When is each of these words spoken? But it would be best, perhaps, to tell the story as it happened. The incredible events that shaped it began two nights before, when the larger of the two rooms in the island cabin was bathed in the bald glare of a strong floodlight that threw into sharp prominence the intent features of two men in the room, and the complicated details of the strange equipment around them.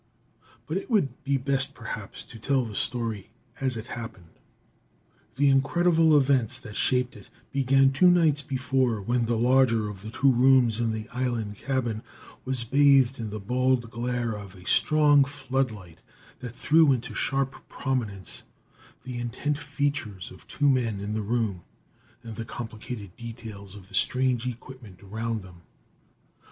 But 0.65 0.77
it 0.77 0.89
would 0.89 1.23
be 1.23 1.37
best, 1.37 1.75
perhaps, 1.75 2.23
to 2.23 2.39
tell 2.39 2.65
the 2.65 2.73
story 2.73 3.29
as 3.59 3.77
it 3.77 3.85
happened. 3.85 4.31
The 5.35 5.47
incredible 5.47 6.17
events 6.17 6.57
that 6.57 6.75
shaped 6.75 7.15
it 7.15 7.29
began 7.51 7.91
two 7.91 8.09
nights 8.09 8.41
before, 8.41 8.99
when 8.99 9.27
the 9.27 9.37
larger 9.37 9.87
of 9.89 10.01
the 10.01 10.09
two 10.09 10.31
rooms 10.31 10.79
in 10.79 10.91
the 10.91 11.07
island 11.09 11.57
cabin 11.57 12.01
was 12.45 12.63
bathed 12.63 13.19
in 13.19 13.29
the 13.29 13.39
bald 13.39 13.91
glare 13.91 14.35
of 14.35 14.55
a 14.55 14.65
strong 14.65 15.23
floodlight 15.23 15.99
that 16.39 16.55
threw 16.55 16.91
into 16.91 17.13
sharp 17.13 17.69
prominence 17.69 18.41
the 19.03 19.19
intent 19.19 19.59
features 19.59 20.31
of 20.31 20.47
two 20.47 20.67
men 20.67 20.99
in 20.99 21.13
the 21.13 21.21
room, 21.21 21.61
and 22.23 22.37
the 22.37 22.43
complicated 22.45 23.15
details 23.15 23.75
of 23.75 23.87
the 23.87 23.93
strange 23.93 24.47
equipment 24.47 25.03
around 25.03 25.43
them. 25.43 25.61